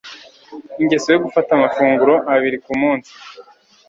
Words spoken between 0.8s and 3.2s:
Ingeso yo gufata amafunguro abiri ku munsi